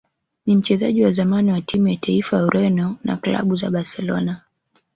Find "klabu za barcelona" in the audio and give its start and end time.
3.17-4.41